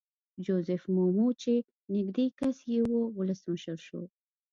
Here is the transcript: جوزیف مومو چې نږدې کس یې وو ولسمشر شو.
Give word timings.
جوزیف 0.45 0.83
مومو 0.95 1.27
چې 1.41 1.53
نږدې 1.95 2.25
کس 2.39 2.57
یې 2.71 2.79
وو 2.89 3.01
ولسمشر 3.17 3.77
شو. 3.87 4.01